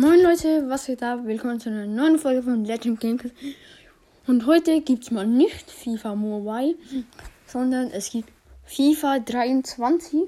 Moin 0.00 0.22
Leute, 0.22 0.66
was 0.66 0.86
geht 0.86 1.02
da? 1.02 1.26
Willkommen 1.26 1.60
zu 1.60 1.68
einer 1.68 1.84
neuen 1.84 2.18
Folge 2.18 2.42
von 2.42 2.64
Legend 2.64 3.00
Gameplay. 3.00 3.32
Und 4.26 4.46
heute 4.46 4.80
gibt 4.80 5.02
es 5.02 5.10
mal 5.10 5.26
nicht 5.26 5.70
FIFA 5.70 6.14
Mobile, 6.14 6.74
sondern 7.46 7.90
es 7.90 8.10
gibt 8.10 8.30
FIFA 8.64 9.18
23. 9.18 10.20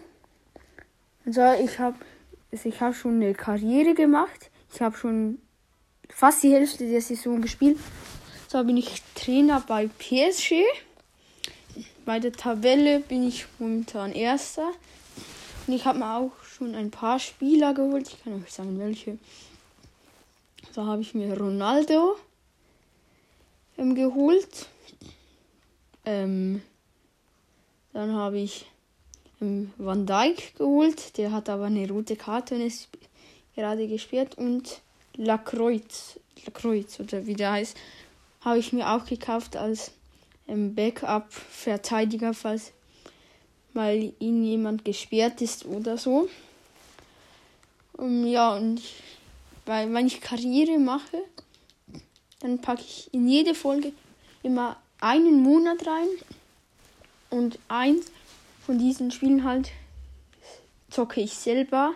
Also 1.24 1.40
ich 1.64 1.78
habe 1.78 1.96
ich 2.50 2.80
hab 2.82 2.94
schon 2.94 3.14
eine 3.14 3.32
Karriere 3.32 3.94
gemacht. 3.94 4.50
Ich 4.74 4.82
habe 4.82 4.94
schon 4.94 5.38
fast 6.10 6.42
die 6.42 6.52
Hälfte 6.52 6.86
der 6.86 7.00
Saison 7.00 7.40
gespielt. 7.40 7.78
So 8.48 8.62
bin 8.64 8.76
ich 8.76 9.02
Trainer 9.14 9.64
bei 9.66 9.86
PSG. 9.86 10.64
Bei 12.04 12.20
der 12.20 12.32
Tabelle 12.32 13.00
bin 13.00 13.26
ich 13.26 13.46
momentan 13.58 14.12
Erster. 14.12 14.70
Und 15.66 15.72
ich 15.72 15.86
habe 15.86 16.00
mir 16.00 16.14
auch 16.14 16.44
schon 16.44 16.74
ein 16.74 16.90
paar 16.90 17.18
Spieler 17.18 17.72
geholt. 17.72 18.08
Ich 18.08 18.22
kann 18.22 18.34
euch 18.34 18.52
sagen, 18.52 18.78
welche. 18.78 19.16
Da 20.74 20.86
habe 20.86 21.02
ich 21.02 21.14
mir 21.14 21.38
Ronaldo 21.38 22.16
ähm, 23.76 23.94
geholt. 23.94 24.68
Ähm, 26.06 26.62
dann 27.92 28.14
habe 28.14 28.38
ich 28.38 28.64
ähm, 29.42 29.70
Van 29.76 30.06
Dijk 30.06 30.56
geholt. 30.56 31.18
Der 31.18 31.32
hat 31.32 31.50
aber 31.50 31.66
eine 31.66 31.86
rote 31.88 32.16
Karte 32.16 32.54
und 32.54 32.62
ist 32.62 32.88
gerade 33.54 33.86
gesperrt. 33.86 34.38
Und 34.38 34.80
Lacroix, 35.16 36.18
Lacroix 36.46 37.00
oder 37.00 37.26
wie 37.26 37.34
der 37.34 37.52
heißt, 37.52 37.76
habe 38.40 38.58
ich 38.58 38.72
mir 38.72 38.90
auch 38.90 39.04
gekauft 39.04 39.56
als 39.56 39.92
ähm, 40.48 40.74
Backup-Verteidiger, 40.74 42.32
falls 42.32 42.72
mal 43.74 44.12
ihn 44.18 44.42
jemand 44.42 44.86
gesperrt 44.86 45.42
ist 45.42 45.66
oder 45.66 45.98
so. 45.98 46.28
Um, 47.92 48.26
ja, 48.26 48.56
und 48.56 48.80
weil 49.66 49.92
wenn 49.92 50.06
ich 50.06 50.20
Karriere 50.20 50.78
mache, 50.78 51.22
dann 52.40 52.60
packe 52.60 52.82
ich 52.82 53.08
in 53.12 53.28
jede 53.28 53.54
Folge 53.54 53.92
immer 54.42 54.76
einen 55.00 55.42
Monat 55.42 55.86
rein 55.86 56.08
und 57.30 57.58
eins 57.68 58.06
von 58.66 58.78
diesen 58.78 59.10
Spielen 59.10 59.44
halt 59.44 59.70
zocke 60.90 61.20
ich 61.20 61.34
selber 61.34 61.94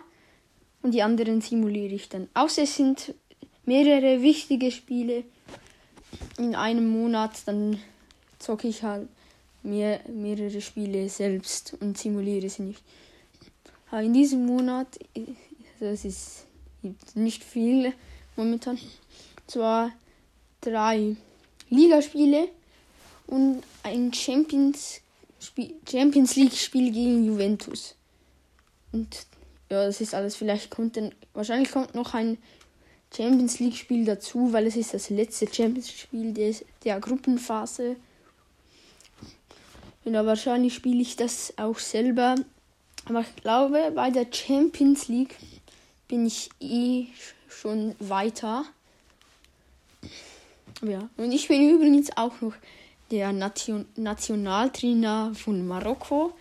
und 0.81 0.93
die 0.93 1.03
anderen 1.03 1.41
simuliere 1.41 1.93
ich 1.93 2.09
dann. 2.09 2.27
Außer 2.33 2.63
es 2.63 2.75
sind 2.75 3.13
mehrere 3.65 4.21
wichtige 4.21 4.71
Spiele 4.71 5.23
in 6.37 6.55
einem 6.55 6.89
Monat, 6.89 7.31
dann 7.45 7.79
zocke 8.39 8.67
ich 8.67 8.83
halt 8.83 9.07
mehr, 9.63 9.99
mehrere 10.07 10.61
Spiele 10.61 11.09
selbst 11.09 11.75
und 11.79 11.97
simuliere 11.97 12.49
sie 12.49 12.63
nicht. 12.63 12.83
Aber 13.91 14.01
in 14.01 14.13
diesem 14.13 14.45
Monat, 14.45 14.87
also 15.15 15.85
es 15.85 16.05
ist 16.05 16.46
nicht 17.15 17.43
viel 17.43 17.93
momentan. 18.35 18.77
Zwar 19.47 19.91
drei 20.61 21.15
Ligaspiele 21.69 22.49
und 23.27 23.63
ein 23.83 24.13
Champions, 24.13 25.01
Champions 25.89 26.35
League 26.35 26.53
Spiel 26.53 26.91
gegen 26.91 27.25
Juventus. 27.25 27.95
Und 28.91 29.25
ja, 29.69 29.85
das 29.85 30.01
ist 30.01 30.13
alles. 30.13 30.35
Vielleicht 30.35 30.69
kommt 30.69 30.97
dann, 30.97 31.13
wahrscheinlich 31.33 31.71
kommt 31.71 31.93
noch 31.93 32.13
ein 32.13 32.37
Champions 33.15 33.59
League 33.59 33.75
Spiel 33.75 34.05
dazu, 34.05 34.53
weil 34.53 34.67
es 34.67 34.75
ist 34.75 34.93
das 34.93 35.09
letzte 35.09 35.51
Champions 35.51 35.91
Spiel 35.91 36.33
des, 36.33 36.63
der 36.83 36.99
Gruppenphase. 36.99 37.95
Ja, 40.05 40.25
wahrscheinlich 40.25 40.73
spiele 40.73 41.01
ich 41.01 41.17
das 41.17 41.53
auch 41.57 41.79
selber. 41.79 42.35
Aber 43.05 43.21
ich 43.21 43.35
glaube, 43.41 43.91
bei 43.93 44.09
der 44.09 44.27
Champions 44.31 45.07
League 45.09 45.35
bin 46.07 46.25
ich 46.25 46.49
eh 46.59 47.07
schon 47.49 47.95
weiter. 47.99 48.65
Ja, 50.81 51.09
und 51.17 51.31
ich 51.31 51.47
bin 51.47 51.69
übrigens 51.69 52.15
auch 52.15 52.39
noch 52.41 52.53
der 53.11 53.33
Nation 53.33 53.85
Nationaltrainer 53.95 55.33
von 55.35 55.67
Marokko. 55.67 56.33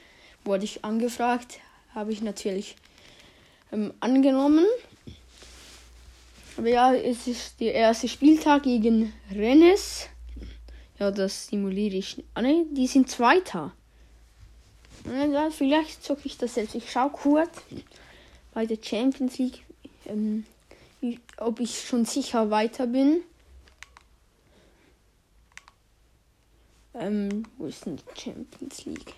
Wurde 0.44 0.64
ich 0.64 0.84
angefragt, 0.84 1.58
habe 1.94 2.12
ich 2.12 2.22
natürlich 2.22 2.76
ähm, 3.72 3.92
angenommen. 4.00 4.66
Aber 6.56 6.68
ja, 6.68 6.94
es 6.94 7.26
ist 7.26 7.60
der 7.60 7.74
erste 7.74 8.08
Spieltag 8.08 8.62
gegen 8.62 9.12
Rennes. 9.30 10.08
Ja, 10.98 11.10
das 11.10 11.48
simuliere 11.48 11.96
ich. 11.96 12.24
Ah, 12.34 12.42
ne, 12.42 12.64
die 12.70 12.86
sind 12.86 13.10
Zweiter. 13.10 13.72
Ja, 15.04 15.50
vielleicht 15.50 16.02
zocke 16.02 16.22
ich 16.24 16.38
das 16.38 16.54
selbst. 16.54 16.74
Ich 16.74 16.90
schaue 16.90 17.10
kurz 17.10 17.62
bei 18.56 18.64
der 18.64 18.78
Champions 18.82 19.36
League, 19.36 19.66
ähm, 20.06 20.46
ob 21.36 21.60
ich 21.60 21.86
schon 21.86 22.06
sicher 22.06 22.48
weiter 22.48 22.86
bin. 22.86 23.20
Ähm, 26.94 27.42
wo 27.58 27.66
ist 27.66 27.84
denn 27.84 27.98
die 27.98 28.18
Champions 28.18 28.86
League? 28.86 29.12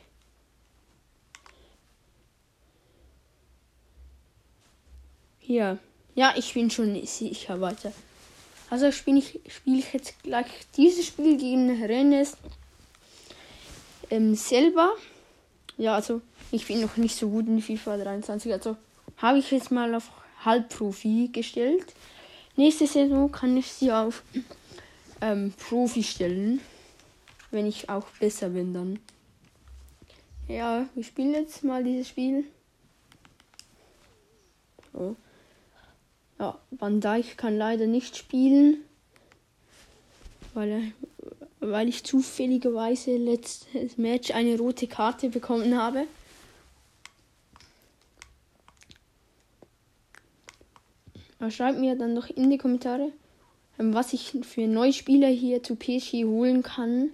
Hier. 5.38 5.78
Ja, 6.16 6.34
ich 6.36 6.52
bin 6.52 6.68
schon 6.68 7.06
sicher 7.06 7.60
weiter. 7.60 7.92
Also 8.70 8.90
spiele 8.90 9.18
ich, 9.18 9.38
spiel 9.46 9.78
ich 9.78 9.92
jetzt 9.92 10.20
gleich 10.24 10.46
dieses 10.76 11.06
Spiel 11.06 11.38
gegen 11.38 11.80
Rennes 11.84 12.36
ähm, 14.10 14.34
selber. 14.34 14.96
Ja, 15.76 15.94
also 15.94 16.22
ich 16.50 16.66
bin 16.66 16.80
noch 16.80 16.96
nicht 16.96 17.14
so 17.14 17.28
gut 17.28 17.46
in 17.46 17.62
FIFA 17.62 17.98
23. 17.98 18.52
Also 18.52 18.76
habe 19.18 19.38
ich 19.38 19.50
jetzt 19.50 19.70
mal 19.70 19.94
auf 19.94 20.10
Halbprofi 20.44 21.30
gestellt. 21.32 21.94
Nächste 22.56 22.86
Saison 22.86 23.30
kann 23.30 23.56
ich 23.56 23.72
sie 23.72 23.92
auf 23.92 24.22
ähm, 25.20 25.52
Profi 25.56 26.02
stellen. 26.02 26.60
Wenn 27.50 27.66
ich 27.66 27.88
auch 27.88 28.06
besser 28.20 28.50
bin 28.50 28.74
dann. 28.74 28.98
Ja, 30.48 30.86
wir 30.94 31.04
spielen 31.04 31.34
jetzt 31.34 31.64
mal 31.64 31.82
dieses 31.84 32.08
Spiel. 32.08 32.44
So. 34.92 35.16
Ja, 36.38 36.58
Van 36.70 37.00
Dijk 37.00 37.36
kann 37.36 37.56
leider 37.56 37.86
nicht 37.86 38.16
spielen. 38.16 38.78
Weil, 40.54 40.92
weil 41.60 41.88
ich 41.88 42.04
zufälligerweise 42.04 43.16
letztes 43.16 43.96
Match 43.98 44.30
eine 44.30 44.58
rote 44.58 44.86
Karte 44.86 45.28
bekommen 45.28 45.76
habe. 45.76 46.06
Schreibt 51.50 51.78
mir 51.78 51.96
dann 51.96 52.14
noch 52.14 52.28
in 52.28 52.50
die 52.50 52.58
Kommentare, 52.58 53.12
ähm, 53.78 53.94
was 53.94 54.12
ich 54.12 54.36
für 54.42 54.66
neue 54.66 54.92
Spieler 54.92 55.28
hier 55.28 55.62
zu 55.62 55.76
PSG 55.76 56.24
holen 56.24 56.62
kann. 56.62 57.10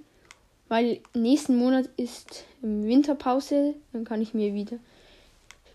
Weil 0.68 1.00
nächsten 1.14 1.56
Monat 1.56 1.90
ist 1.96 2.44
Winterpause. 2.62 3.74
Dann 3.92 4.04
kann 4.04 4.22
ich 4.22 4.34
mir 4.34 4.54
wieder 4.54 4.78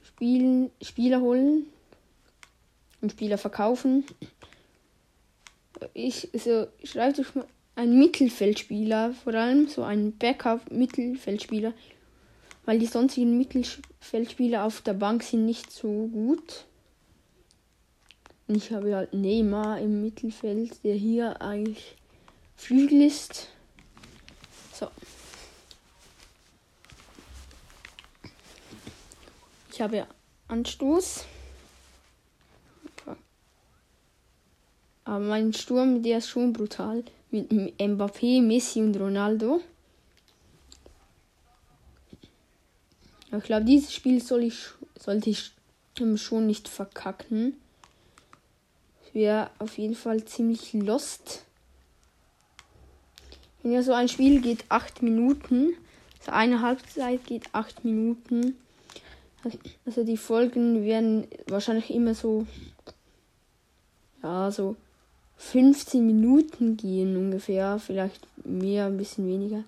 spielen, 0.04 0.72
Spieler 0.82 1.22
holen 1.22 1.68
und 3.02 3.12
Spieler 3.12 3.38
verkaufen. 3.38 4.04
Ich 5.94 6.30
so, 6.34 6.68
schreibt 6.84 7.20
euch 7.20 7.36
mal 7.36 7.46
ein 7.76 7.98
Mittelfeldspieler, 7.98 9.14
vor 9.14 9.34
allem 9.34 9.70
so 9.70 9.84
ein 9.84 10.18
Backup-Mittelfeldspieler, 10.18 11.72
weil 12.66 12.80
die 12.80 12.86
sonstigen 12.86 13.38
Mittelfeldspieler 13.38 14.66
auf 14.66 14.81
der 14.81 14.96
Bank 14.96 15.24
sind 15.24 15.46
nicht 15.46 15.72
so 15.72 16.10
gut. 16.12 16.66
Und 18.50 18.56
ich 18.56 18.72
habe 18.72 18.96
halt 18.96 19.14
Neymar 19.14 19.80
im 19.80 20.02
Mittelfeld, 20.02 20.84
der 20.84 20.96
hier 20.96 21.40
eigentlich 21.40 21.96
Flügel 22.56 23.04
ist. 23.04 23.48
So. 24.74 24.90
Ich 29.72 29.80
habe 29.80 30.08
Anstoß. 30.48 31.26
Aber 35.04 35.19
mein 35.19 35.54
Sturm, 35.54 36.01
der 36.01 36.18
ist 36.18 36.30
schon 36.30 36.51
brutal. 36.51 37.04
Mit 37.30 37.51
Mbappé, 37.51 38.42
Messi 38.42 38.81
und 38.81 39.00
Ronaldo. 39.00 39.62
Ich 43.31 43.44
glaube, 43.44 43.66
dieses 43.66 43.94
Spiel 43.94 44.19
soll 44.24 44.42
ich, 44.42 44.69
sollte 44.98 45.30
ich 45.30 45.51
schon 46.16 46.48
nicht 46.48 46.68
verkacken 46.68 47.56
wäre 49.14 49.50
auf 49.60 49.78
jeden 49.78 49.96
Fall 49.96 50.24
ziemlich 50.26 50.74
lost. 50.74 51.46
Wenn 53.62 53.74
ja 53.74 53.84
so 53.84 53.94
ein 53.94 54.08
Spiel 54.08 54.42
geht 54.42 54.66
acht 54.70 55.02
Minuten, 55.02 55.74
so 56.22 56.32
eine 56.32 56.62
Halbzeit 56.62 57.26
geht 57.26 57.44
acht 57.54 57.84
Minuten. 57.84 58.56
Also 59.86 60.04
die 60.04 60.18
Folgen 60.18 60.84
werden 60.84 61.28
wahrscheinlich 61.48 61.92
immer 61.92 62.14
so, 62.14 62.46
ja, 64.22 64.52
so 64.52 64.76
15 65.38 66.06
Minuten 66.06 66.76
gehen 66.76 67.16
ungefähr, 67.16 67.80
vielleicht 67.80 68.28
mehr, 68.46 68.88
ein 68.88 68.98
bisschen 68.98 69.28
weniger. 69.28 69.64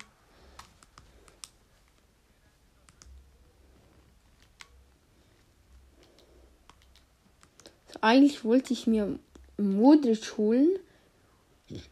eigentlich 8.02 8.44
wollte 8.44 8.74
ich 8.74 8.86
mir 8.86 9.18
Modric 9.56 10.36
holen. 10.36 10.68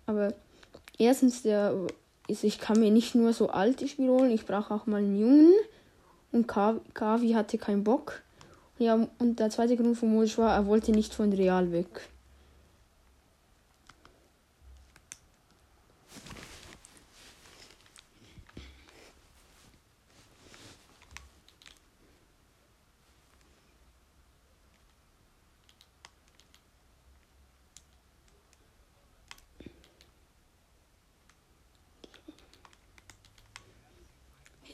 Aber 0.06 0.34
erstens, 0.98 1.42
der 1.42 1.74
ist, 2.28 2.44
ich 2.44 2.58
kann 2.58 2.80
mir 2.80 2.90
nicht 2.90 3.14
nur 3.14 3.32
so 3.32 3.48
alte 3.48 3.88
Spieler 3.88 4.12
holen, 4.12 4.30
ich 4.30 4.46
brauche 4.46 4.74
auch 4.74 4.86
mal 4.86 4.98
einen 4.98 5.18
Jungen. 5.18 5.52
Und 6.32 6.46
Kavi 6.46 7.32
hatte 7.32 7.58
keinen 7.58 7.82
Bock. 7.82 8.22
Ja, 8.78 9.08
und 9.18 9.40
der 9.40 9.50
zweite 9.50 9.76
Grund 9.76 9.98
von 9.98 10.12
Modric 10.12 10.38
war, 10.38 10.54
er 10.54 10.66
wollte 10.66 10.92
nicht 10.92 11.12
von 11.12 11.32
Real 11.32 11.72
weg. 11.72 12.08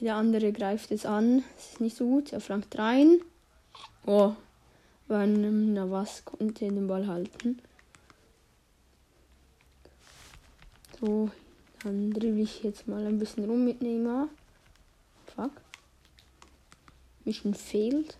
Der 0.07 0.15
andere 0.15 0.53
greift 0.53 0.91
es 0.91 1.05
an. 1.05 1.43
Das 1.57 1.71
ist 1.71 1.81
nicht 1.81 1.97
so 1.97 2.07
gut. 2.07 2.31
Er 2.31 2.39
flankt 2.39 2.77
rein. 2.77 3.19
Oh, 4.05 4.35
Van 5.09 5.73
Navas 5.73 6.23
konnte 6.23 6.65
den 6.65 6.87
Ball 6.87 7.07
halten. 7.07 7.61
So, 11.01 11.29
dann 11.83 12.11
dribbel 12.11 12.39
ich 12.39 12.63
jetzt 12.63 12.87
mal 12.87 13.05
ein 13.05 13.19
bisschen 13.19 13.43
rum 13.43 13.65
mit 13.65 13.81
Neymar. 13.81 14.29
Fuck. 15.35 15.51
Mission 17.25 17.53
fehlt. 17.53 18.15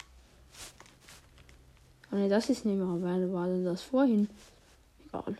Oh 2.11 2.17
ne, 2.17 2.27
das 2.27 2.49
ist 2.49 2.65
Neymar. 2.65 3.01
Wer 3.01 3.31
war 3.31 3.47
denn 3.47 3.63
das 3.63 3.81
vorhin? 3.81 4.27
Egal. 5.05 5.37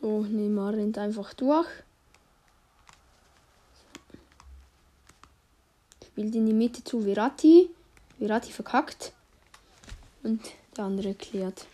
So, 0.00 0.22
Neymar 0.22 0.72
rennt 0.72 0.96
einfach 0.96 1.34
durch. 1.34 1.68
Spielt 6.06 6.34
in 6.34 6.46
die 6.46 6.54
Mitte 6.54 6.82
zu 6.82 7.02
Verratti. 7.02 7.70
Verratti 8.18 8.52
verkackt. 8.52 9.12
Und 10.22 10.40
der 10.76 10.84
andere 10.84 11.14
klärt. 11.14 11.66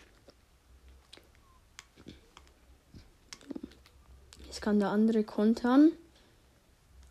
Jetzt 4.45 4.61
kann 4.61 4.79
der 4.79 4.89
andere 4.89 5.23
kontern. 5.23 5.91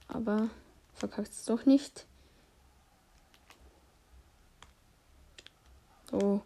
Aber 0.09 0.51
verkackt 0.95 1.33
es 1.33 1.45
doch 1.47 1.65
nicht. 1.65 2.07
So. 6.11 6.43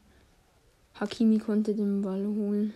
Hakimi 0.95 1.39
konnte 1.39 1.75
den 1.75 2.03
Ball 2.03 2.25
holen. 2.25 2.75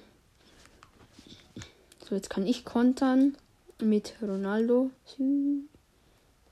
So, 2.07 2.15
jetzt 2.15 2.29
kann 2.29 2.47
ich 2.47 2.67
kontern 2.67 3.35
mit 3.81 4.15
Ronaldo. 4.21 4.91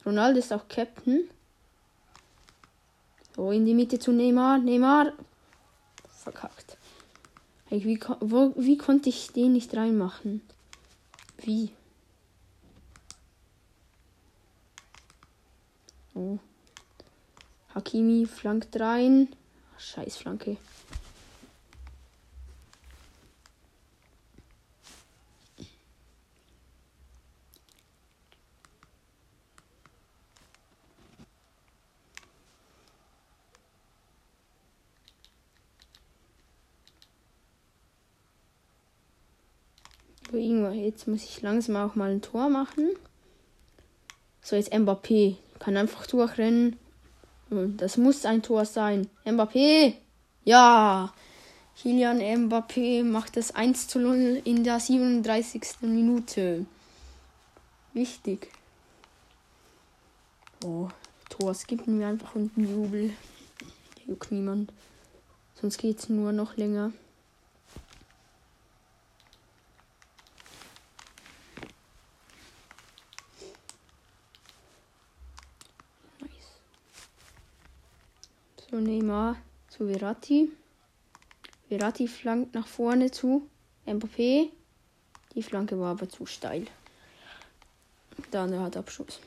Ronaldo 0.07 0.39
ist 0.39 0.51
auch 0.51 0.67
Captain. 0.67 1.29
So, 3.37 3.51
in 3.51 3.67
die 3.67 3.75
Mitte 3.75 3.99
zu 3.99 4.13
Neymar. 4.13 4.59
Neymar. 4.59 5.13
Verkackt. 6.09 6.79
Wie, 7.69 8.01
wo, 8.21 8.55
wie 8.57 8.79
konnte 8.79 9.11
ich 9.11 9.33
den 9.33 9.53
nicht 9.53 9.77
reinmachen? 9.77 10.41
Wie? 11.39 11.71
Oh. 16.15 16.39
Hakimi 17.75 18.25
flankt 18.25 18.81
rein. 18.81 19.29
Scheiß 19.77 20.17
Flanke. 20.17 20.57
Jetzt 40.71 41.09
muss 41.09 41.25
ich 41.25 41.43
langsam 41.43 41.77
auch 41.77 41.95
mal 41.95 42.11
ein 42.11 42.23
Tor 42.23 42.49
machen. 42.49 42.91
So, 44.43 44.57
jetzt 44.57 44.73
Mbappé. 44.73 45.37
Kann 45.59 45.77
einfach 45.77 46.07
durchrennen. 46.07 46.77
Das 47.51 47.97
muss 47.97 48.25
ein 48.25 48.43
Tor 48.43 48.65
sein. 48.65 49.09
Mbappé! 49.25 49.95
Ja! 50.45 51.13
Kilian 51.77 52.21
Mbappé 52.21 53.03
macht 53.05 53.37
das 53.37 53.55
1 53.55 53.89
zu 53.89 53.99
0 53.99 54.43
in 54.45 54.65
der 54.65 54.81
37. 54.81 55.63
Minute. 55.83 56.67
Wichtig. 57.93 58.49
Oh, 60.65 60.89
Tor 61.29 61.55
skippen 61.55 61.99
wir 61.99 62.07
einfach 62.07 62.35
unten 62.35 62.63
Jubel. 62.63 63.13
Juckt 64.07 64.33
niemand. 64.33 64.73
Sonst 65.61 65.79
geht 65.79 65.99
es 65.99 66.09
nur 66.09 66.33
noch 66.33 66.57
länger. 66.57 66.93
So, 78.73 78.81
Neymar 78.81 79.37
zu 79.69 79.87
Verratti. 79.87 80.51
Verratti 81.69 82.09
flankt 82.09 82.55
nach 82.55 82.67
vorne 82.67 83.11
zu 83.11 83.47
Mbappé. 83.87 84.49
Die 85.35 85.43
Flanke 85.43 85.79
war 85.79 85.91
aber 85.91 86.09
zu 86.09 86.25
steil. 86.25 86.65
Andere 88.33 88.63
hat 88.63 88.79
Abschuss. 88.79 89.21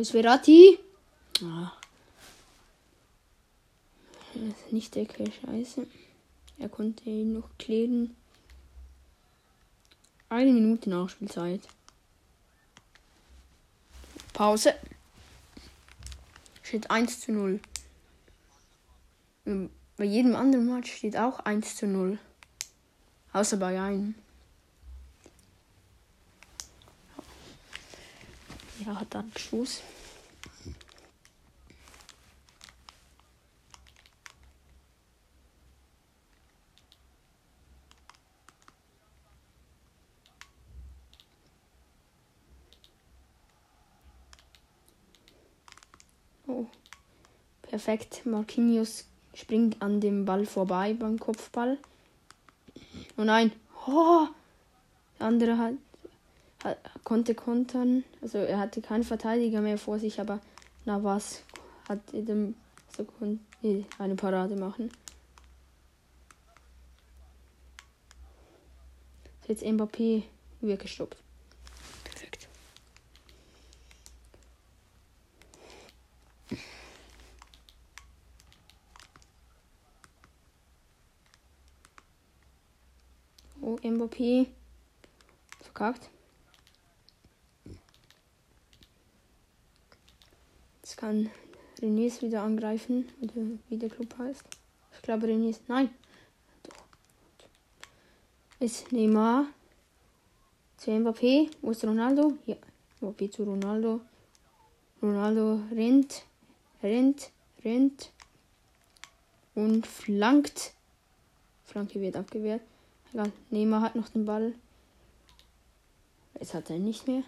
Ist 0.00 0.10
Verratti. 0.10 0.78
Ah. 1.42 1.72
Nicht 4.70 4.94
der 4.94 5.06
Scheiße. 5.06 5.86
Er 6.58 6.68
konnte 6.68 7.04
ihn 7.08 7.34
noch 7.34 7.48
klären. 7.58 8.14
Eine 10.28 10.52
Minute 10.52 10.90
Nachspielzeit. 10.90 11.62
Pause. 14.32 14.74
Steht 16.62 16.90
1 16.90 17.20
zu 17.20 17.32
0. 17.32 17.60
Bei 19.96 20.04
jedem 20.04 20.34
anderen 20.34 20.66
Match 20.66 20.92
steht 20.92 21.16
auch 21.16 21.40
1 21.40 21.76
zu 21.76 21.86
0. 21.86 22.18
Außer 23.32 23.56
bei 23.56 23.80
einem. 23.80 24.14
Ja, 28.86 29.02
dann 29.10 29.32
Schluss. 29.36 29.82
Oh. 46.46 46.66
Perfekt. 47.62 48.24
Marquinhos 48.24 49.06
springt 49.34 49.82
an 49.82 50.00
dem 50.00 50.24
Ball 50.24 50.46
vorbei 50.46 50.94
beim 50.94 51.18
Kopfball. 51.18 51.78
Oh 53.16 53.24
nein. 53.24 53.50
Oh. 53.88 54.28
Der 55.18 55.26
andere 55.26 55.58
hat 55.58 55.74
konnte 57.04 57.34
kontern. 57.34 58.04
Also 58.22 58.38
er 58.38 58.58
hatte 58.58 58.80
keinen 58.80 59.04
Verteidiger 59.04 59.60
mehr 59.60 59.78
vor 59.78 59.98
sich, 59.98 60.20
aber 60.20 60.40
Navas 60.84 61.42
hat 61.88 62.00
dem 62.12 62.54
so 62.96 63.06
eine 63.98 64.14
Parade 64.14 64.56
machen. 64.56 64.90
Jetzt 69.46 69.62
Mbappé 69.62 70.24
wird 70.60 70.80
gestoppt. 70.80 71.16
Perfekt. 72.02 72.48
Oh, 83.60 83.76
Mbappé. 83.82 84.48
Verkackt. 85.60 86.10
Kann 90.96 91.30
René 91.80 92.10
wieder 92.22 92.42
angreifen, 92.42 93.06
wie 93.68 93.76
der 93.76 93.90
Club 93.90 94.16
heißt. 94.18 94.44
Ich 94.94 95.02
glaube 95.02 95.26
René 95.26 95.50
ist. 95.50 95.68
Nein. 95.68 95.90
Doch. 96.62 96.84
Ist 98.60 98.90
Neymar. 98.92 99.46
Zu 100.78 100.90
Mbappé. 100.90 101.50
Wo 101.60 101.70
ist 101.70 101.84
Ronaldo? 101.84 102.32
Ja. 102.46 102.56
Mbappé 103.00 103.30
zu 103.30 103.44
Ronaldo. 103.44 104.00
Ronaldo 105.02 105.60
rennt. 105.70 106.24
Rennt. 106.82 107.30
Rennt. 107.62 108.10
Und 109.54 109.86
flankt. 109.86 110.72
Flanke 111.64 112.00
wird 112.00 112.16
abgewehrt. 112.16 112.62
Egal. 113.12 113.32
Neymar 113.50 113.82
hat 113.82 113.96
noch 113.96 114.08
den 114.08 114.24
Ball. 114.24 114.54
Jetzt 116.38 116.54
hat 116.54 116.70
er 116.70 116.78
nicht 116.78 117.06
mehr. 117.06 117.22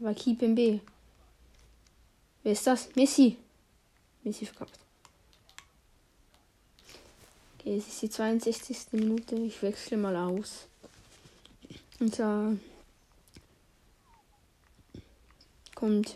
Aber 0.00 0.14
Keep 0.14 0.42
im 0.42 0.54
B. 0.54 0.80
Wer 2.46 2.52
ist 2.52 2.64
das? 2.64 2.94
Messi. 2.94 3.36
Messi 4.22 4.46
verkackt. 4.46 4.78
Okay, 7.58 7.76
es 7.76 7.88
ist 7.88 8.02
die 8.02 8.08
62. 8.08 8.92
Minute. 8.92 9.34
Ich 9.34 9.60
wechsle 9.62 9.96
mal 9.96 10.14
aus. 10.14 10.68
Und 11.98 12.16
da 12.16 12.56
kommt 15.74 16.14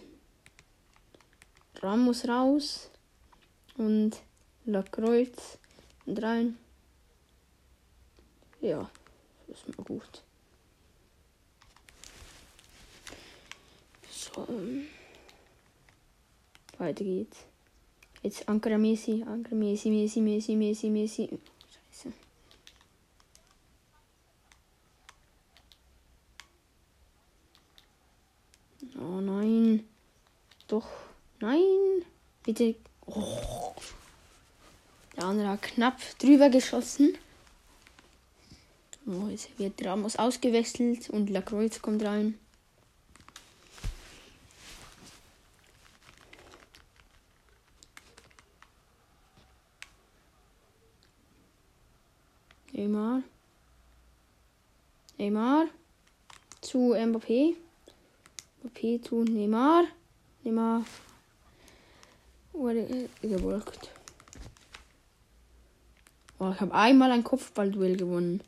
Ramos 1.83 2.29
raus 2.29 2.91
und 3.77 4.13
Lacroix 4.67 5.59
und 6.07 6.23
rein. 6.23 6.57
Ja, 8.61 8.89
das 9.49 9.59
ist 9.65 9.77
mal 9.77 9.85
gut. 9.85 10.23
So. 14.09 14.47
Weiter 16.81 17.05
geht's. 17.05 17.45
Jetzt 18.23 18.49
Ankara 18.49 18.79
Messi, 18.79 19.23
Ankara 19.27 19.55
Messi, 19.55 19.91
Messi, 19.91 20.21
Messi, 20.21 20.57
Messi, 20.57 20.89
Messi. 20.89 21.29
Scheiße. 21.93 22.13
Oh 28.99 29.21
nein. 29.21 29.85
Doch. 30.69 30.89
Nein. 31.41 32.03
Bitte. 32.45 32.75
Oh. 33.07 33.75
Der 35.17 35.25
andere 35.25 35.49
hat 35.49 35.63
knapp 35.63 35.99
drüber 36.19 36.49
geschossen. 36.49 37.17
Oh, 39.07 39.29
jetzt 39.29 39.59
wird 39.59 39.85
Ramos 39.85 40.17
ausgewechselt 40.17 41.11
und 41.11 41.29
Lacroix 41.29 41.83
kommt 41.83 42.03
rein. 42.05 42.39
Neymar. 52.81 53.23
Neymar. 55.19 55.67
Zu 56.63 56.95
Mbappé. 56.95 57.55
Mbappé 58.63 59.03
zu 59.03 59.23
Neymar. 59.23 59.85
Neymar. 60.43 60.87
Wurde 62.55 63.09
gewolkt. 63.21 63.91
Oh, 66.39 66.51
ich 66.55 66.61
habe 66.63 66.73
einmal 66.73 67.13
ein 67.13 67.23
Kopfballduell 67.23 67.99
gewonnen. 67.99 68.43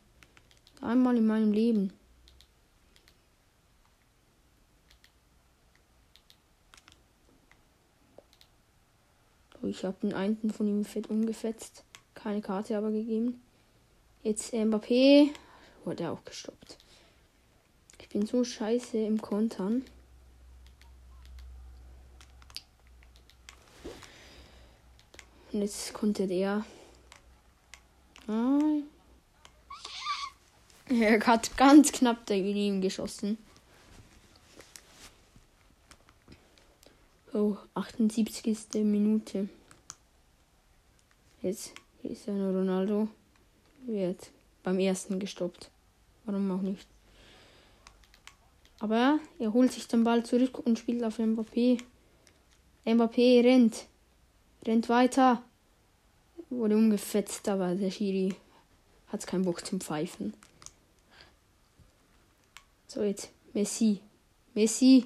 Einmal 0.81 1.19
in 1.19 1.27
meinem 1.27 1.53
Leben. 1.53 1.93
Oh, 9.63 9.67
ich 9.67 9.85
habe 9.85 9.99
den 10.01 10.15
einen 10.15 10.51
von 10.51 10.67
ihm 10.67 10.87
fett 10.87 11.11
umgefetzt. 11.11 11.85
Keine 12.15 12.41
Karte 12.41 12.79
aber 12.79 12.91
gegeben. 12.91 13.43
Jetzt 14.23 14.53
Mbappé. 14.55 15.31
Wurde 15.85 16.11
auch 16.11 16.25
gestoppt. 16.25 16.79
Ich 17.99 18.09
bin 18.09 18.25
so 18.25 18.45
scheiße 18.45 18.97
im 18.99 19.21
Kontern. 19.21 19.85
Und 25.53 25.61
jetzt 25.61 25.93
konnte 25.93 26.27
der. 26.27 26.65
Ah. 28.29 28.59
Er 30.89 31.25
hat 31.27 31.57
ganz 31.57 31.91
knapp 31.91 32.27
dagegen 32.27 32.83
geschossen. 32.83 33.39
Oh, 37.33 37.57
78. 37.73 38.85
Minute. 38.85 39.49
Jetzt 41.41 41.73
ist 42.03 42.27
ja 42.27 42.35
nur 42.35 42.53
Ronaldo 42.53 43.09
wird 43.87 44.31
beim 44.63 44.79
ersten 44.79 45.19
gestoppt. 45.19 45.71
Warum 46.25 46.51
auch 46.51 46.63
nicht? 46.63 46.87
Aber 48.81 49.21
er 49.39 49.53
holt 49.53 49.73
sich 49.73 49.87
den 49.87 50.05
Ball 50.05 50.25
zurück 50.25 50.59
und 50.59 50.79
spielt 50.79 51.05
auf 51.05 51.19
Mbappé. 51.19 51.81
Mbappé 52.85 53.45
rennt. 53.45 53.87
Rennt 54.67 54.89
weiter. 54.89 55.43
Wurde 56.51 56.77
umgefetzt, 56.77 57.49
aber 57.49 57.75
der 57.75 57.91
Schiri 57.91 58.35
hat 59.09 59.27
keinen 59.27 59.45
Bock 59.45 59.65
zum 59.65 59.81
Pfeifen. 59.81 60.35
So, 62.89 63.03
jetzt 63.03 63.31
Messi. 63.53 64.01
Messi. 64.55 65.05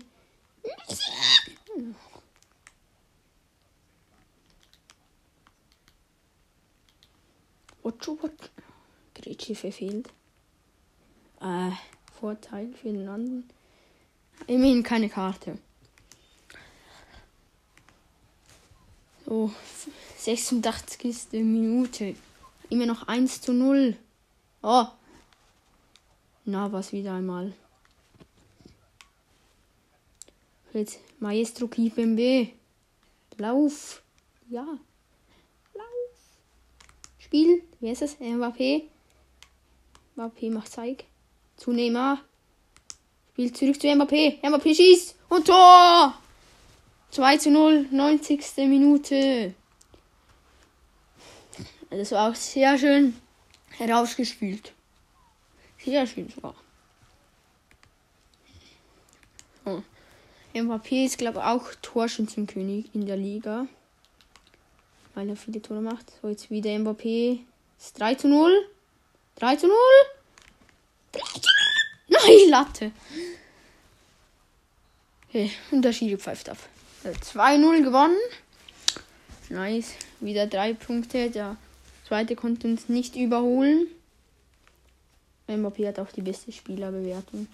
Ocho, 7.83 8.19
Ocho. 8.23 8.56
Grätsche 9.27 9.57
verfehlt. 9.57 10.09
Äh, 11.41 11.71
Vorteil 12.21 12.73
für 12.75 12.93
den 12.93 13.09
anderen. 13.09 13.51
Immerhin 14.47 14.85
keine 14.85 15.09
Karte. 15.09 15.59
So, 19.25 19.51
86. 20.19 21.33
Minute. 21.33 22.15
Immer 22.71 22.87
noch 22.87 23.09
1 23.09 23.41
zu 23.41 23.53
0. 23.53 23.97
Oh. 24.63 24.87
Na, 26.45 26.71
was 26.71 26.93
wieder 26.93 27.15
einmal. 27.15 27.53
Jetzt 30.73 31.01
Maestro 31.19 31.67
Kipembe. 31.67 32.51
Lauf. 33.39 34.03
Ja. 34.49 34.79
Lauf. 35.75 36.21
Spiel. 37.19 37.65
Wer 37.81 37.93
ist 37.93 38.03
das? 38.03 38.21
Mbappé. 38.21 38.85
Mbappé 40.17 40.51
macht 40.51 40.73
Zeig. 40.73 41.05
Zu 41.57 41.73
Neymar. 41.73 42.21
Zurück 43.37 43.81
zu 43.81 43.87
Mbappé. 43.87 44.41
Mbappé 44.43 44.75
schießt. 44.75 45.15
Und 45.29 45.47
Tor! 45.47 46.15
2 47.11 47.37
zu 47.37 47.51
0, 47.51 47.89
90. 47.91 48.43
Minute. 48.69 49.55
Das 51.91 52.13
war 52.13 52.31
auch 52.31 52.35
sehr 52.35 52.79
schön 52.79 53.17
herausgespielt. 53.71 54.73
Sehr 55.85 56.07
schön 56.07 56.31
sogar. 56.31 56.55
Oh. 59.65 59.83
Ist, 60.91 61.19
glaube 61.19 61.39
ich, 61.39 61.45
auch 61.45 61.75
Torschützenkönig 61.83 62.95
in 62.95 63.05
der 63.05 63.17
Liga. 63.17 63.67
Weil 65.15 65.29
er 65.29 65.37
viele 65.37 65.61
Tore 65.61 65.83
macht. 65.83 66.13
So, 66.23 66.29
jetzt 66.29 66.51
wieder 66.51 66.71
Mbappé. 66.71 67.41
ist 67.79 68.01
3 68.01 68.15
zu 68.15 68.29
0. 68.29 68.53
3 69.37 69.57
zu 69.57 69.67
0. 69.67 69.77
3 71.13 71.21
zu 71.21 71.41
0. 71.41 71.43
Nein, 72.09 72.51
Latte. 72.51 72.93
Okay, 75.29 75.51
und 75.71 75.83
der 75.83 75.93
Schiri 75.93 76.17
pfeift 76.17 76.49
ab. 76.49 76.59
2-0 77.05 77.83
gewonnen. 77.83 78.17
Nice. 79.49 79.93
Wieder 80.21 80.47
drei 80.47 80.73
Punkte. 80.75 81.31
Der 81.31 81.57
zweite 82.07 82.35
konnte 82.35 82.67
uns 82.67 82.89
nicht 82.89 83.17
überholen. 83.17 83.87
Mbappé 85.49 85.87
hat 85.87 86.01
auch 86.01 86.11
die 86.11 86.23
beste 86.23 86.51
Spielerbewertung. 86.51 87.47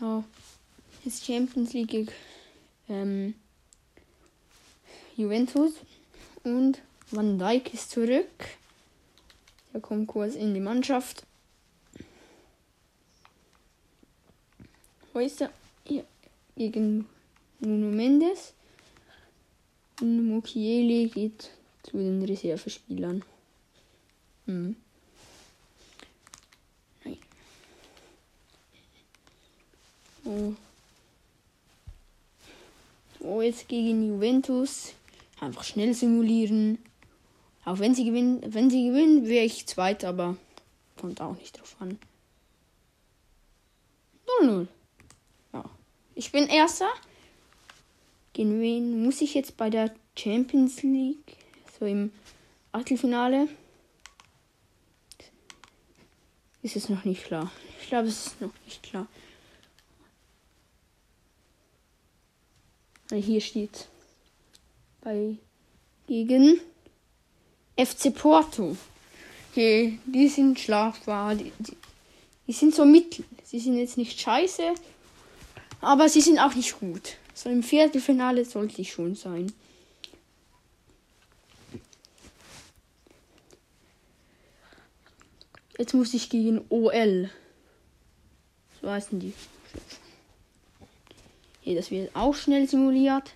Ja. 0.00 0.22
Jetzt 1.04 1.24
Champions 1.24 1.72
League 1.72 2.12
ähm, 2.88 3.34
Juventus 5.16 5.72
und 6.44 6.80
Van 7.12 7.38
Dijk 7.38 7.74
ist 7.74 7.90
zurück. 7.90 8.30
Der 9.72 9.80
kommt 9.80 10.06
kurz 10.06 10.34
in 10.34 10.54
die 10.54 10.60
Mannschaft. 10.60 11.24
Wo 15.12 15.18
ist 15.18 15.40
er? 15.40 15.50
Hier. 15.84 16.04
Gegen 16.56 17.06
Nuno 17.58 17.90
Mendes. 17.90 18.52
Und 20.00 20.28
Mukiele 20.28 21.08
geht 21.08 21.50
zu 21.82 21.96
den 21.96 22.22
Reservespielern. 22.24 23.24
Hm. 24.46 24.76
Oh. 30.24 30.54
Oh, 33.18 33.40
jetzt 33.42 33.66
gegen 33.66 34.06
Juventus. 34.06 34.92
Einfach 35.40 35.64
schnell 35.64 35.92
simulieren. 35.92 36.78
Auch 37.64 37.78
wenn 37.78 37.94
sie 37.94 38.04
gewinnen, 38.04 38.42
wenn 38.54 38.70
sie 38.70 38.88
gewinnen, 38.88 39.26
wäre 39.26 39.44
ich 39.44 39.66
Zweiter, 39.66 40.08
aber 40.08 40.36
kommt 40.96 41.20
auch 41.20 41.36
nicht 41.36 41.58
drauf 41.58 41.76
an. 41.78 41.98
0-0. 44.42 44.66
Ja. 45.52 45.64
Ich 46.14 46.32
bin 46.32 46.46
Erster. 46.46 46.88
Gegen 48.32 48.60
wen 48.60 49.02
muss 49.02 49.20
ich 49.20 49.34
jetzt 49.34 49.56
bei 49.56 49.70
der 49.70 49.94
Champions 50.16 50.82
League? 50.82 51.36
So 51.78 51.84
im 51.84 52.12
Achtelfinale. 52.72 53.48
Ist 56.62 56.76
es 56.76 56.88
noch 56.88 57.04
nicht 57.04 57.24
klar. 57.24 57.50
Ich 57.80 57.88
glaube, 57.88 58.08
es 58.08 58.26
ist 58.26 58.40
noch 58.40 58.52
nicht 58.64 58.82
klar. 58.82 59.06
Hier 63.10 63.40
steht 63.40 63.88
bei 65.00 65.36
gegen 66.06 66.60
FC 67.84 68.14
Porto. 68.14 68.76
Die, 69.56 69.98
die 70.06 70.28
sind 70.28 70.58
schlafbar. 70.58 71.34
Die, 71.34 71.52
die, 71.58 71.76
die 72.46 72.52
sind 72.52 72.74
so 72.74 72.84
mittel. 72.84 73.24
Sie 73.44 73.58
sind 73.58 73.78
jetzt 73.78 73.96
nicht 73.96 74.20
scheiße, 74.20 74.74
aber 75.80 76.08
sie 76.08 76.20
sind 76.20 76.38
auch 76.38 76.54
nicht 76.54 76.78
gut. 76.78 77.16
So 77.34 77.48
im 77.48 77.62
Viertelfinale 77.62 78.44
sollte 78.44 78.80
ich 78.80 78.92
schon 78.92 79.14
sein. 79.14 79.52
Jetzt 85.78 85.94
muss 85.94 86.12
ich 86.12 86.28
gegen 86.28 86.60
OL. 86.68 87.30
So 88.80 88.90
heißen 88.90 89.18
die. 89.18 89.32
Hier, 91.62 91.76
das 91.76 91.90
wird 91.90 92.14
auch 92.14 92.34
schnell 92.34 92.68
simuliert. 92.68 93.34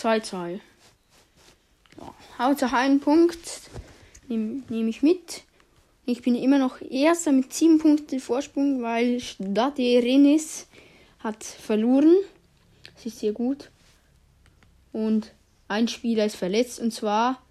Zwei, 0.00 0.20
zwei. 0.20 0.62
Ja, 1.98 2.14
Hauptsache 2.38 2.74
einen 2.74 3.00
Punkt 3.00 3.60
nehme 4.28 4.62
nehm 4.70 4.88
ich 4.88 5.02
mit. 5.02 5.42
Ich 6.06 6.22
bin 6.22 6.36
immer 6.36 6.56
noch 6.56 6.80
erster 6.80 7.32
mit 7.32 7.52
sieben 7.52 7.76
Punkten 7.76 8.18
Vorsprung, 8.18 8.80
weil 8.80 9.20
Stade 9.20 9.82
Rennes 10.02 10.68
hat 11.18 11.44
verloren. 11.44 12.16
Das 12.94 13.04
ist 13.04 13.18
sehr 13.18 13.32
gut. 13.32 13.70
Und 14.90 15.34
ein 15.68 15.86
Spieler 15.86 16.24
ist 16.24 16.36
verletzt 16.36 16.80
und 16.80 16.92
zwar 16.92 17.42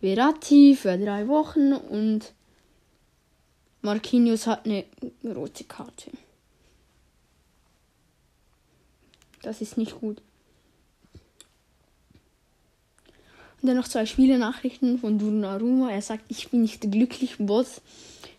Verratti 0.00 0.74
für 0.74 0.96
drei 0.96 1.28
Wochen 1.28 1.74
und 1.74 2.32
Marquinhos 3.82 4.46
hat 4.46 4.64
eine 4.64 4.86
rote 5.22 5.64
Karte. 5.64 6.12
Das 9.42 9.60
ist 9.60 9.76
nicht 9.76 10.00
gut. 10.00 10.22
Und 13.60 13.68
dann 13.68 13.76
noch 13.76 13.88
zwei 13.88 14.06
Spielenachrichten 14.06 14.98
von 14.98 15.18
Donnarumma. 15.18 15.90
Er 15.90 16.02
sagt, 16.02 16.24
ich 16.28 16.48
bin 16.50 16.62
nicht 16.62 16.90
glücklich, 16.90 17.36
Boss. 17.38 17.80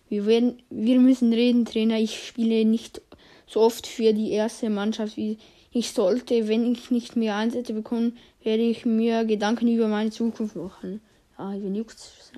Wir, 0.08 0.26
werden, 0.26 0.62
wir 0.70 0.98
müssen 0.98 1.32
reden, 1.32 1.64
Trainer. 1.64 1.98
Ich 1.98 2.26
spiele 2.26 2.64
nicht 2.64 3.02
so 3.46 3.60
oft 3.60 3.86
für 3.86 4.12
die 4.12 4.32
erste 4.32 4.70
Mannschaft, 4.70 5.16
wie 5.16 5.38
ich 5.72 5.92
sollte. 5.92 6.48
Wenn 6.48 6.72
ich 6.72 6.90
nicht 6.90 7.16
mehr 7.16 7.36
Einsätze 7.36 7.74
bekomme, 7.74 8.12
werde 8.42 8.62
ich 8.62 8.86
mir 8.86 9.24
Gedanken 9.24 9.68
über 9.68 9.88
meine 9.88 10.10
Zukunft 10.10 10.56
machen. 10.56 11.00
Ja, 11.38 11.54
ich 11.54 11.62
bin 11.62 11.74
juckt's. 11.74 12.32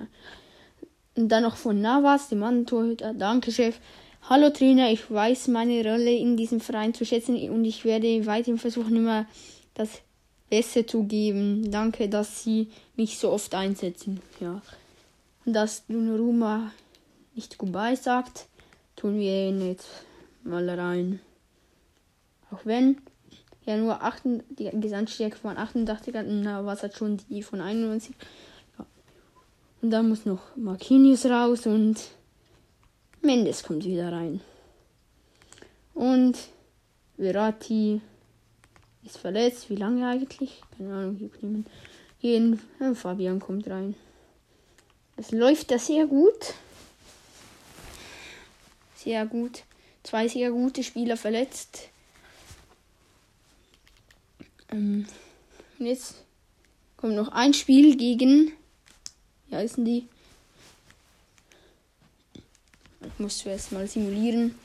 Und 1.15 1.29
dann 1.29 1.43
noch 1.43 1.55
von 1.55 1.79
Navas, 1.79 2.29
dem 2.29 2.39
Mann 2.39 2.65
Torhüter. 2.65 3.13
Danke, 3.13 3.51
Chef. 3.51 3.79
Hallo 4.29 4.49
Trainer, 4.49 4.89
ich 4.89 5.11
weiß 5.11 5.49
meine 5.49 5.83
Rolle 5.83 6.15
in 6.15 6.37
diesem 6.37 6.61
Verein 6.61 6.93
zu 6.93 7.05
schätzen 7.05 7.35
und 7.49 7.65
ich 7.65 7.83
werde 7.83 8.25
weiterhin 8.25 8.57
versuchen, 8.57 8.95
immer 8.95 9.25
das 9.73 10.01
Beste 10.53 10.85
zu 10.85 11.05
geben. 11.05 11.71
Danke, 11.71 12.07
dass 12.07 12.43
Sie 12.43 12.67
mich 12.95 13.17
so 13.17 13.31
oft 13.31 13.55
einsetzen. 13.55 14.21
Ja. 14.39 14.61
Und 15.45 15.53
dass 15.53 15.87
Donnarumma 15.87 16.71
nicht 17.33 17.57
Goodbye 17.57 17.95
sagt, 17.95 18.45
tun 18.95 19.17
wir 19.17 19.47
ihn 19.49 19.67
jetzt 19.67 19.87
mal 20.43 20.69
rein. 20.69 21.19
Auch 22.51 22.63
wenn 22.65 22.97
ja 23.65 23.77
nur 23.77 24.03
8, 24.03 24.21
die 24.59 24.69
Gesamtstärke 24.79 25.37
von 25.37 25.57
88 25.57 26.13
hat, 26.13 26.27
na, 26.29 26.63
was 26.63 26.83
hat 26.83 26.95
schon 26.95 27.17
die 27.29 27.41
von 27.41 27.59
91. 27.59 28.13
Ja. 28.77 28.85
Und 29.81 29.89
dann 29.89 30.07
muss 30.07 30.27
noch 30.27 30.55
Marquinhos 30.55 31.25
raus 31.25 31.65
und 31.65 31.97
Mendes 33.23 33.63
kommt 33.63 33.85
wieder 33.85 34.11
rein. 34.11 34.39
Und 35.95 36.37
Verratti 37.17 38.01
ist 39.05 39.17
verletzt. 39.17 39.69
Wie 39.69 39.75
lange 39.75 40.07
eigentlich? 40.07 40.61
Keine 40.77 40.93
Ahnung. 40.93 41.17
Hier 41.17 41.63
Jeden, 42.19 42.61
ja, 42.79 42.93
Fabian 42.93 43.39
kommt 43.39 43.67
rein. 43.67 43.95
Es 45.17 45.31
läuft 45.31 45.71
da 45.71 45.77
sehr 45.77 46.07
gut. 46.07 46.53
Sehr 48.95 49.25
gut. 49.25 49.63
Zwei 50.03 50.27
sehr 50.27 50.51
gute 50.51 50.83
Spieler 50.83 51.17
verletzt. 51.17 51.89
Ähm, 54.71 55.05
und 55.77 55.85
jetzt 55.85 56.23
kommt 56.97 57.15
noch 57.15 57.29
ein 57.29 57.53
Spiel 57.53 57.97
gegen. 57.97 58.53
Wie 59.47 59.55
heißen 59.55 59.83
die? 59.83 60.07
Ich 63.05 63.19
muss 63.19 63.37
zuerst 63.37 63.71
mal 63.73 63.87
simulieren. 63.87 64.55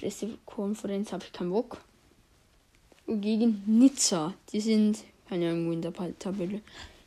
Pressekonferenz 0.00 1.12
habe 1.12 1.24
ich 1.24 1.32
keinen 1.32 1.50
Bock. 1.50 1.78
Und 3.06 3.20
gegen 3.20 3.62
Nizza. 3.66 4.34
Die 4.52 4.60
sind, 4.60 4.98
keine 5.28 5.50
Ahnung, 5.50 5.72
in 5.72 5.82
der 5.82 5.92
Tabelle. 6.18 6.62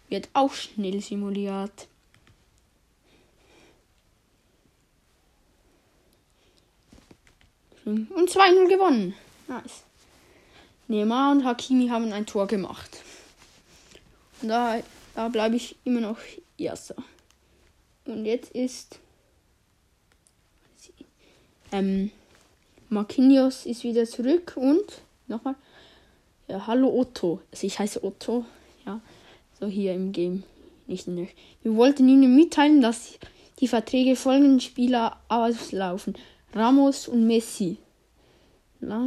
Wird 0.10 0.30
auch 0.34 0.54
schnell 0.54 1.02
simuliert. 1.02 1.88
Und 7.86 8.10
2-0 8.30 8.70
gewonnen. 8.70 9.14
Nice. 9.48 9.84
Neymar 10.88 11.32
und 11.32 11.44
Hakimi 11.44 11.88
haben 11.88 12.14
ein 12.14 12.26
Tor 12.26 12.48
gemacht. 12.48 13.02
Und 14.42 14.50
da, 14.50 14.80
da 15.16 15.30
bleibe 15.30 15.56
ich 15.56 15.76
immer 15.84 16.02
noch 16.02 16.18
Erster. 16.58 16.96
Und 18.06 18.26
jetzt 18.26 18.52
ist. 18.52 19.00
Ähm, 21.72 22.12
Marquinhos 22.94 23.66
ist 23.66 23.84
wieder 23.84 24.06
zurück 24.06 24.54
und 24.56 25.02
nochmal. 25.28 25.56
Ja, 26.48 26.68
hallo 26.68 26.90
Otto. 27.00 27.42
Also 27.52 27.68
ich 27.68 27.80
heiße 27.80 28.04
Otto. 28.04 28.46
Ja, 28.86 29.02
so 29.60 29.68
hier 29.68 29.94
im 29.94 30.12
Game. 30.12 30.44
Nicht 30.88 31.08
in. 31.08 31.28
Wir 31.62 31.76
wollten 31.76 32.08
Ihnen 32.08 32.36
mitteilen, 32.36 32.82
dass 32.82 33.18
die 33.60 33.68
Verträge 33.68 34.16
folgenden 34.16 34.60
Spieler 34.60 35.20
auslaufen. 35.30 36.16
Ramos 36.54 37.08
und 37.08 37.26
Messi. 37.26 37.78
Ja. 38.82 39.06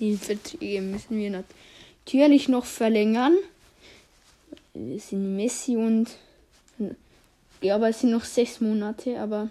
Die 0.00 0.16
Verträge 0.16 0.82
müssen 0.82 1.16
wir 1.16 1.44
natürlich 2.04 2.48
noch 2.48 2.66
verlängern. 2.66 3.38
Es 4.74 5.08
sind 5.10 5.36
Messi 5.36 5.76
und. 5.76 6.16
Ja, 7.60 7.74
aber 7.74 7.88
es 7.88 8.00
sind 8.00 8.10
noch 8.10 8.24
sechs 8.24 8.60
Monate, 8.60 9.20
aber. 9.20 9.50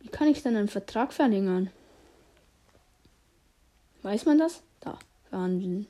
Wie 0.00 0.08
kann 0.08 0.28
ich 0.28 0.42
dann 0.42 0.56
einen 0.56 0.68
Vertrag 0.68 1.12
verlängern? 1.12 1.70
Weiß 4.02 4.24
man 4.24 4.38
das? 4.38 4.62
Da, 4.80 4.98
verhandeln. 5.28 5.86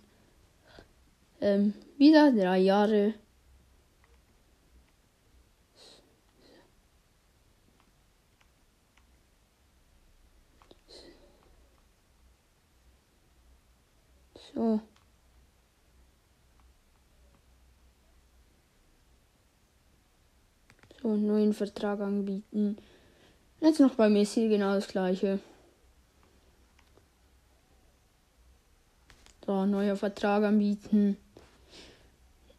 Ähm, 1.41 1.75
wieder 1.97 2.33
drei 2.33 2.59
Jahre. 2.59 3.15
So. 14.55 14.81
So, 21.03 21.09
einen 21.09 21.27
neuen 21.27 21.55
Vertrag 21.55 22.01
anbieten. 22.01 22.77
Jetzt 23.61 23.81
noch 23.81 23.95
bei 23.95 24.09
Messi 24.09 24.49
genau 24.49 24.75
das 24.75 24.89
gleiche. 24.89 25.39
So, 29.47 29.65
neuer 29.67 29.97
Vertrag 29.97 30.45
anbieten. 30.45 31.17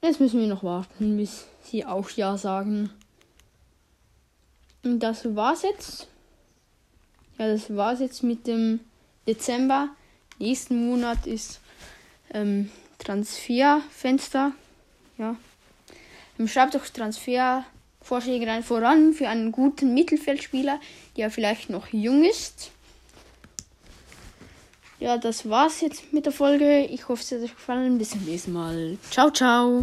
Jetzt 0.02 0.20
müssen 0.20 0.40
wir 0.40 0.48
noch 0.48 0.64
warten, 0.64 1.18
bis 1.18 1.46
sie 1.64 1.86
auch 1.86 2.10
Ja 2.10 2.38
sagen. 2.38 2.90
Und 4.84 5.00
das 5.00 5.36
war's 5.36 5.62
jetzt. 5.62 6.08
Ja, 7.38 7.48
das 7.48 7.76
war's 7.76 8.00
jetzt 8.00 8.24
mit 8.24 8.48
dem 8.48 8.80
Dezember. 9.28 9.90
nächsten 10.40 10.88
Monat 10.88 11.28
ist 11.28 11.60
ähm, 12.34 12.72
Transferfenster. 12.98 14.54
Ja. 15.18 15.36
Ähm, 16.40 16.48
schreibt 16.48 16.74
doch 16.74 16.86
Transfervorschläge 18.02 18.48
rein 18.48 18.64
voran 18.64 19.14
für 19.14 19.30
einen 19.30 19.52
guten 19.52 19.94
Mittelfeldspieler, 19.94 20.80
der 21.18 21.32
vielleicht 21.32 21.70
noch 21.70 21.88
jung 21.92 22.24
ist. 22.24 22.72
Ja, 25.00 25.18
das 25.18 25.50
war's 25.50 25.82
jetzt 25.82 26.14
mit 26.14 26.26
der 26.26 26.34
Folge. 26.34 26.86
Ich 26.86 27.08
hoffe, 27.08 27.24
es 27.24 27.32
hat 27.32 27.40
euch 27.40 27.56
gefallen. 27.56 27.98
Bis 27.98 28.12
zum 28.12 28.24
nächsten 28.26 28.54
Mal. 28.54 28.98
Ciao, 29.10 29.32
ciao. 29.32 29.80